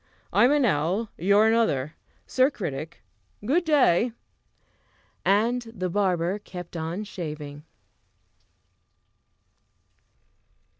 I'm 0.33 0.51
an 0.51 0.65
owl; 0.65 1.09
you're 1.15 1.45
another. 1.45 1.93
Sir 2.25 2.49
Critic, 2.49 3.03
good 3.45 3.63
day!" 3.63 4.13
And 5.23 5.61
the 5.75 5.91
barber 5.91 6.39
kept 6.39 6.75
on 6.75 7.03
shaving. 7.03 7.61